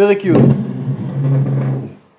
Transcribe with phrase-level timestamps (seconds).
[0.00, 0.32] פרק י'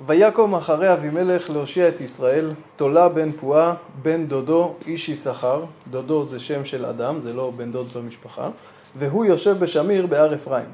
[0.05, 6.39] ויקום אחרי אבימלך להושיע את ישראל, תולה בן פועה, בן דודו, איש יששכר, דודו זה
[6.39, 8.49] שם של אדם, זה לא בן דוד במשפחה,
[8.97, 10.65] והוא יושב בשמיר בהר אפרים.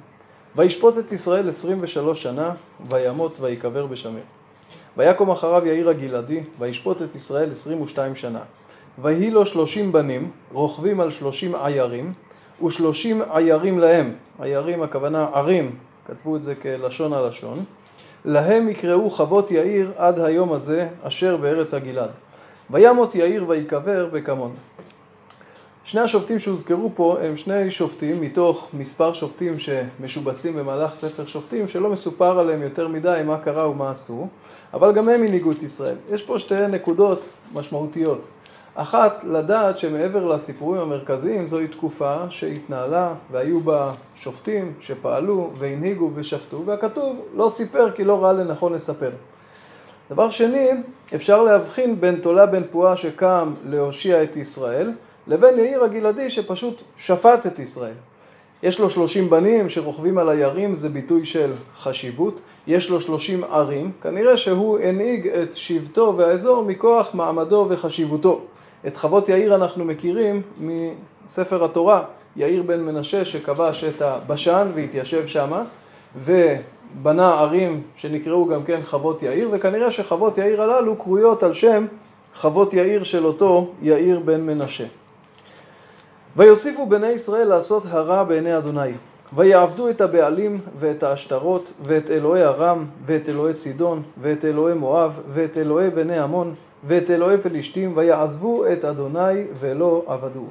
[0.56, 2.52] וישפוט את ישראל עשרים ושלוש שנה,
[2.90, 4.24] וימות ויקבר בשמיר.
[4.98, 8.42] ויקום אחריו יאיר הגלעדי, וישפוט את ישראל עשרים ושתיים שנה.
[9.02, 12.14] ויהי לו שלושים בנים, רוכבים על שלושים עיירים,
[12.66, 15.76] ושלושים עיירים להם, עיירים הכוונה ערים,
[16.08, 17.64] כתבו את זה כלשון הלשון,
[18.26, 22.10] להם יקראו חוות יאיר עד היום הזה אשר בארץ הגלעד.
[22.70, 24.52] וימות יאיר ויקבר בקמון.
[25.84, 31.90] שני השופטים שהוזכרו פה הם שני שופטים מתוך מספר שופטים שמשובצים במהלך ספר שופטים שלא
[31.90, 34.28] מסופר עליהם יותר מדי מה קרה ומה עשו
[34.74, 35.96] אבל גם הם הנהיגו את ישראל.
[36.12, 38.22] יש פה שתי נקודות משמעותיות.
[38.80, 47.22] אחת, לדעת שמעבר לסיפורים המרכזיים זוהי תקופה שהתנהלה והיו בה שופטים שפעלו והנהיגו ושפטו והכתוב
[47.36, 49.10] לא סיפר כי לא ראה לנכון לספר.
[50.12, 50.70] דבר שני,
[51.16, 54.92] אפשר להבחין בין תולה בן פועה שקם להושיע את ישראל
[55.28, 57.96] לבין יאיר הגלעדי שפשוט שפט את ישראל.
[58.64, 62.40] יש לו שלושים בנים שרוכבים על הירים, זה ביטוי של חשיבות.
[62.68, 68.42] יש לו שלושים ערים, כנראה שהוא הנהיג את שבטו והאזור מכוח מעמדו וחשיבותו.
[68.88, 70.42] את חוות יאיר אנחנו מכירים
[71.26, 72.04] מספר התורה,
[72.36, 75.64] יאיר בן מנשה שכבש את הבשן והתיישב שמה,
[76.16, 81.86] ובנה ערים שנקראו גם כן חוות יאיר, וכנראה שחוות יאיר הללו קרויות על שם
[82.36, 84.86] חוות יאיר של אותו יאיר בן מנשה.
[86.38, 88.92] ויוסיפו בני ישראל לעשות הרע בעיני אדוני.
[89.36, 95.58] ויעבדו את הבעלים ואת העשתרות ואת אלוהי ארם ואת אלוהי צידון ואת אלוהי מואב ואת
[95.58, 96.54] אלוהי בני עמון
[96.88, 100.46] ואת אלוהי פלישתים ויעזבו את אדוני ולא עבדו.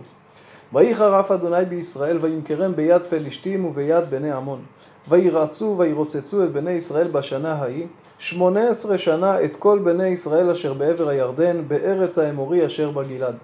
[0.72, 4.60] ויחר אף אדוני בישראל וימכרם ביד פלישתים וביד בני עמון.
[5.08, 7.86] וירעצו וירוצצו את בני ישראל בשנה ההיא
[8.18, 13.34] שמונה עשרה שנה את כל בני ישראל אשר בעבר הירדן בארץ האמורי אשר בגלעד.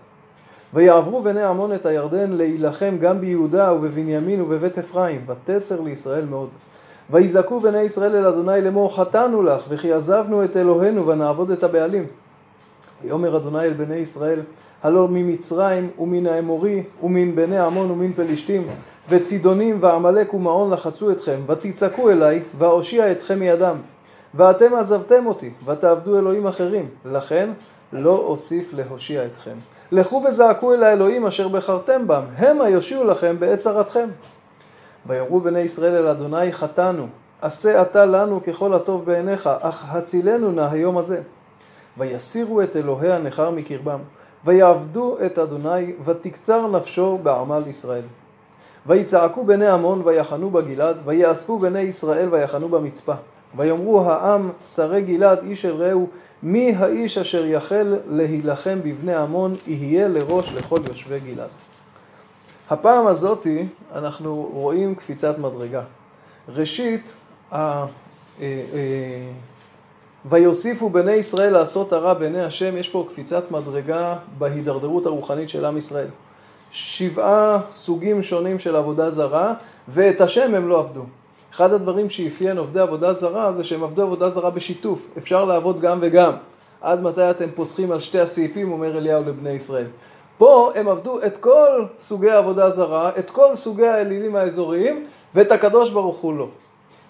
[0.75, 6.49] ויעברו בני עמון את הירדן להילחם גם ביהודה ובבנימין ובבית אפרים, ותצר לישראל מאוד.
[7.11, 12.07] ויזעקו בני ישראל אל אדוני לאמור חטאנו לך, וכי עזבנו את אלוהינו ונעבוד את הבעלים.
[13.05, 14.41] ויאמר אדוני אל בני ישראל,
[14.83, 18.67] הלא ממצרים ומן האמורי ומן בני עמון ומן פלישתים
[19.09, 23.77] וצידונים ועמלק ומעון לחצו אתכם, ותצעקו אליי, ואושיע אתכם מידם.
[24.35, 27.51] ואתם עזבתם אותי, ותעבדו אלוהים אחרים, לכן
[27.93, 29.55] לא אוסיף להושיע אתכם.
[29.93, 34.09] לכו וזעקו אל האלוהים אשר בחרתם בם, המה יושיעו לכם בעת צרתכם.
[35.07, 37.07] ויאמרו בני ישראל אל אדוני חטאנו,
[37.43, 41.21] עשה אתה לנו ככל הטוב בעיניך, אך הצילנו נא היום הזה.
[41.99, 43.99] ויסירו את אלוהי הנכר מקרבם,
[44.45, 48.05] ויעבדו את אדוני, ותקצר נפשו בעמל ישראל.
[48.87, 53.15] ויצעקו בני עמון ויחנו בגלעד, ויאספו בני ישראל ויחנו במצפה.
[53.57, 56.09] ויאמרו העם שרי גלעד איש אל רעהו
[56.43, 61.49] מי האיש אשר יחל להילחם בבני עמון יהיה לראש לכל יושבי גלעד.
[62.71, 65.83] הפעם הזאתי אנחנו רואים קפיצת מדרגה.
[66.49, 67.13] ראשית.
[67.53, 67.87] אה,
[68.41, 68.47] אה,
[70.31, 75.77] ויוסיפו בני ישראל לעשות הרע בעיני השם, יש פה קפיצת מדרגה בהידרדרות הרוחנית של עם
[75.77, 76.09] ישראל.
[76.71, 79.55] שבעה סוגים שונים של עבודה זרה,
[79.89, 81.03] ואת השם הם לא עבדו.
[81.53, 85.09] אחד הדברים שאפיין עובדי עבודה זרה זה שהם עבדו עבודה זרה בשיתוף.
[85.19, 86.33] אפשר לעבוד גם וגם.
[86.81, 89.87] עד מתי אתם פוסחים על שתי הסעיפים, אומר אליהו לבני ישראל.
[90.39, 95.91] פה הם עבדו את כל סוגי העבודה זרה, את כל סוגי האלילים האזוריים, ואת הקדוש
[95.91, 96.49] ברוך הוא לא.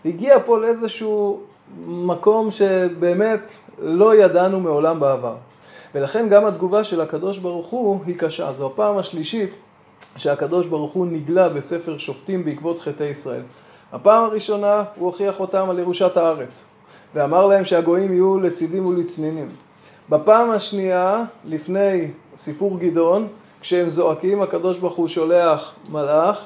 [0.05, 1.41] הגיע פה לאיזשהו
[1.87, 5.35] מקום שבאמת לא ידענו מעולם בעבר.
[5.95, 8.53] ולכן גם התגובה של הקדוש ברוך הוא היא קשה.
[8.53, 9.51] זו הפעם השלישית
[10.17, 13.43] שהקדוש ברוך הוא נגלה בספר שופטים בעקבות חטאי ישראל.
[13.93, 16.67] הפעם הראשונה הוא הוכיח אותם על ירושת הארץ,
[17.15, 19.49] ואמר להם שהגויים יהיו לצידים ולצנינים.
[20.09, 23.29] בפעם השנייה, לפני סיפור גדעון,
[23.61, 26.45] כשהם זועקים, הקדוש ברוך הוא שולח מלאך,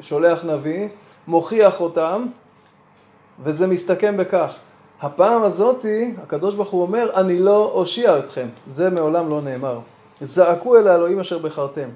[0.00, 0.88] שולח נביא,
[1.26, 2.26] מוכיח אותם,
[3.42, 4.54] וזה מסתכם בכך.
[5.02, 8.46] הפעם הזאתי, הקדוש ברוך הוא אומר, אני לא אושיע אתכם.
[8.66, 9.78] זה מעולם לא נאמר.
[10.20, 11.88] זעקו אל האלוהים אשר בחרתם.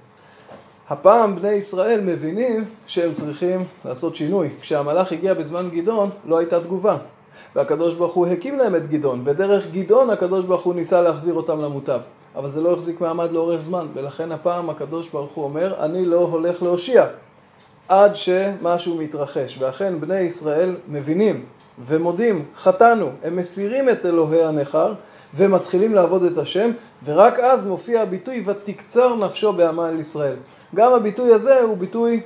[0.90, 4.48] הפעם בני ישראל מבינים שהם צריכים לעשות שינוי.
[4.60, 6.96] כשהמלאך הגיע בזמן גדעון, לא הייתה תגובה.
[7.56, 11.60] והקדוש ברוך הוא הקים להם את גדעון, ודרך גדעון הקדוש ברוך הוא ניסה להחזיר אותם
[11.60, 12.00] למוטב.
[12.36, 16.18] אבל זה לא החזיק מעמד לאורך זמן, ולכן הפעם הקדוש ברוך הוא אומר, אני לא
[16.18, 17.06] הולך להושיע
[17.88, 19.58] עד שמשהו מתרחש.
[19.60, 21.44] ואכן בני ישראל מבינים
[21.86, 24.92] ומודים, חטאנו, הם מסירים את אלוהי הנכר
[25.34, 26.70] ומתחילים לעבוד את השם,
[27.04, 30.36] ורק אז מופיע הביטוי ותקצר נפשו בעמל ישראל.
[30.74, 32.20] גם הביטוי הזה הוא ביטוי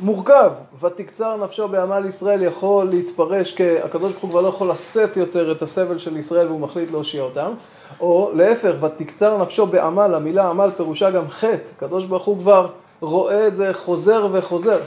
[0.00, 0.50] מורכב,
[0.80, 5.62] ותקצר נפשו בעמל ישראל יכול להתפרש כהקדוש ברוך הוא כבר לא יכול לשאת יותר את
[5.62, 7.52] הסבל של ישראל והוא מחליט להושיע אותם,
[8.00, 12.68] או להפך, ותקצר נפשו בעמל, המילה עמל פירושה גם חטא, הקדוש ברוך הוא כבר
[13.00, 14.78] רואה את זה חוזר וחוזר.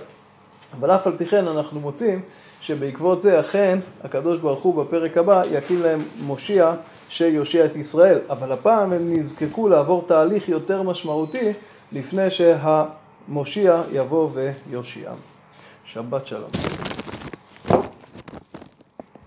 [0.79, 2.21] אבל אף על פי כן אנחנו מוצאים
[2.65, 6.73] שבעקבות זה אכן הקדוש ברוך הוא בפרק הבא יקים להם מושיע
[7.09, 11.53] שיושיע את ישראל, אבל הפעם הם נזקקו לעבור תהליך יותר משמעותי
[11.91, 12.85] לפני שה...
[13.27, 15.17] מושיע יבוא ויושיעם.
[15.85, 16.49] שבת שלום.